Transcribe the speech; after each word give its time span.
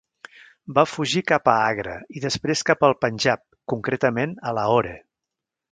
Va 0.77 0.85
fugir 0.91 1.21
cap 1.31 1.51
a 1.53 1.55
Agra 1.65 1.97
i 2.19 2.23
després 2.25 2.65
cap 2.71 2.89
al 2.89 2.99
Panjab, 3.05 3.45
concretament 3.75 4.35
a 4.53 4.57
Lahore. 4.61 5.01